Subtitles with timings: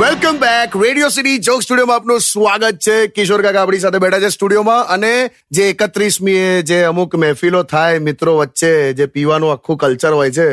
[0.00, 3.06] Welcome back radio city joke સ્ટુડિયોમાં આપનું સ્વાગત છે.
[3.06, 7.98] કિશોર કાકા આપણી સાથે બેઠા છે સ્ટુડિયોમાં અને જે એકત્રીસમી એ જે અમુક મહેફિલો થાય
[7.98, 10.48] મિત્રો વચ્ચે જે પીવાનું આખું કલ્ચર હોય છે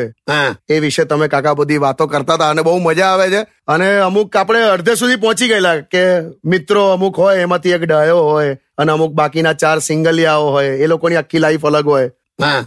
[0.68, 3.42] એ વિશે તમે કાકા બધી વાતો કરતા હતા અને બહુ મજા આવે છે.
[3.68, 6.04] અને અમુક આપણે અડધે સુધી પહોંચી ગયેલા કે
[6.44, 11.16] મિત્રો અમુક હોય એમાંથી એક ડાયો હોય અને અમુક બાકીના ચાર સિંગલિયાઓ હોય એ લોકોની
[11.16, 12.10] આખી લાઈફ અલગ હોય.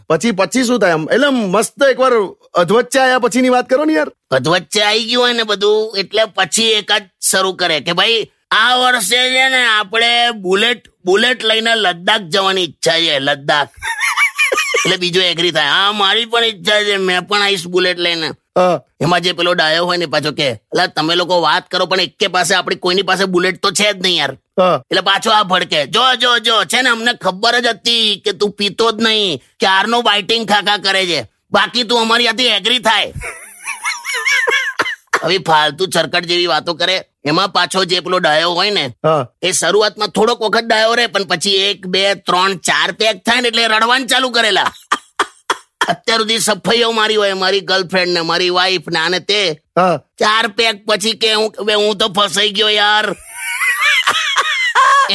[0.10, 0.98] પછી પછી શું થાય?
[1.12, 2.14] એટલે મસ્ત એકવાર
[2.54, 4.10] અધવચ્ચે આયા પછીની વાત કરો ને યાર.
[4.32, 8.78] અધવચ્ચે આવી ગયું હોય ને બધું એટલે પછી એક જ શરૂ કરે કે ભાઈ આ
[8.78, 13.70] વર્ષે છે ને આપણે બુલેટ બુલેટ લઈને લદ્દાખ જવાની ઈચ્છા છે લદ્દાખ.
[14.86, 15.70] એટલે બીજો એગ્રી થાય.
[15.70, 18.30] હા મારી પણ ઈચ્છા છે મેં પણ આવીશ બુલેટ લઈને.
[18.56, 22.28] એમાં જે પેલો ડાયો હોય ને પાછો કે એટલે તમે લોકો વાત કરો પણ એકે
[22.30, 24.34] પાસે આપણી કોઈની પાસે બુલેટ તો છે જ નહીં યાર.
[24.92, 28.52] એટલે પાછો આ ભડકે જો જો જો છે ને અમને ખબર જ હતી કે તું
[28.60, 31.20] પીતો જ નહીં ક્યારનો બાઇટિંગ ખાખા કરે છે.
[31.52, 33.12] બાકી તું અમારી આથી એગ્રી થાય.
[35.24, 36.98] હવે ફાલતુ ચરકટ જેવી વાતો કરે.
[37.26, 38.86] એમાં પાછો જે પેલો ડાયો હોય ને
[39.42, 43.48] એ શરૂઆતમાં થોડોક વખત ડાયો રે પણ પછી એક બે ત્રણ ચાર પેક થાય ને
[43.48, 44.72] એટલે રડવાનું ચાલુ કરેલા.
[45.88, 49.62] અત્યાર સુધી સફાઈઓ મારી હોય મારી ગર્લફ્રેન્ડ ને મારી વાઈફ ને આને તે
[50.20, 53.14] ચાર પેક પછી કે હું હું તો ફસાઈ ગયો યાર.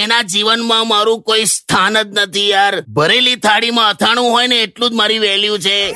[0.03, 2.83] એના જીવનમાં મારું કોઈ સ્થાન જ નથી યાર.
[2.89, 5.81] ભરેલી થાળીમાં અથાણું હોય ને એટલું જ મારી વેલ્યુ છે.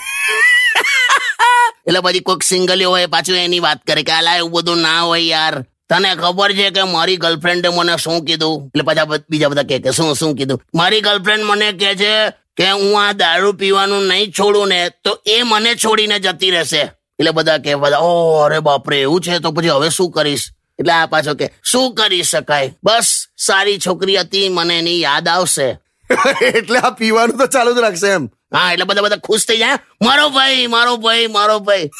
[1.86, 5.22] એટલે પછી કોઈક સિંગલ હોય પાછું એની વાત કરે કે આલા એવું બધું ના હોય
[5.22, 5.64] યાર.
[5.90, 8.66] તને ખબર છે કે મારી ગર્લફ્રેન્ડે મને શું કીધું?
[8.66, 10.58] એટલે પાછા બીજા બધા કે શું શું કીધું?
[10.74, 15.42] મારી ગર્લફ્રેન્ડ મને કે છે કે હું આ દારૂ પીવાનું નહીં છોડું ને તો એ
[15.42, 16.82] મને છોડીને જતી રહેશે.
[17.18, 19.38] એટલે બધા કે બધા ઓ અરે બાપરે એવું છે?
[19.38, 20.46] તો પછી હવે શું કરીશ?
[20.78, 22.74] એટલે આ પાછો કે શું કરી શકાય?
[22.84, 25.68] બસ સારી છોકરી હતી મને એની યાદ આવશે.
[26.58, 28.28] એટલે આ પીવાનું તો ચાલુ જ રાખશે એમ.
[28.54, 31.90] હા એટલે બધા બધા ખુશ થઈ જાય મારો ભાઈ મારો ભાઈ મારો ભાઈ.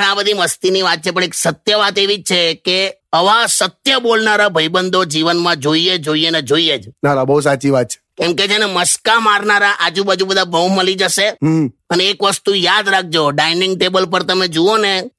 [0.00, 2.76] આ બધી મસ્તીની વાત છે પણ એક સત્ય વાત એવી છે કે
[3.12, 6.92] આવા સત્ય બોલનારા ભાઈબંધો જીવનમાં જોઈએ જોઈએ ને જોઈએ જ.
[7.04, 7.99] ના બહુ સાચી વાત છે.
[8.20, 11.28] કેમ કે છે ને મસ્કા મારનારા આજુબાજુ બધા બહુ મળી જશે.
[11.28, 11.68] હમ.
[11.90, 15.10] અને એક વસ્તુ યાદ રાખજો ડાઇનિંગ ટેબલ પર તમે જુઓ ને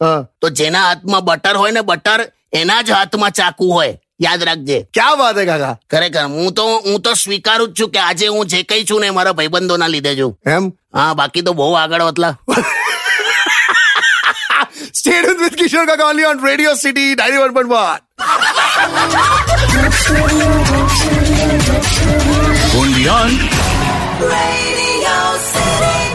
[0.41, 3.93] તો જેના હાથમાં બટર હોય ને બટર એના જ હાથમાં ચાકુ હોય.
[4.21, 4.87] યાદ રાખજે.
[4.93, 5.77] ક્યાં વાત હે કાકા?
[5.91, 9.09] ખરેખર હું તો હું તો સ્વીકારું જ છું કે આજે હું જે કઈ છું ને
[9.09, 10.35] મારા ભાઈબંધોના લીધે છું.
[10.45, 10.71] એમ?
[10.95, 12.37] હા બાકી તો બહુ આગળ વતલા.
[14.93, 18.01] Stay tuned with Kishore Kaka only on Radio City 91.1.
[22.73, 23.37] Going beyond.
[24.21, 26.10] Radio City.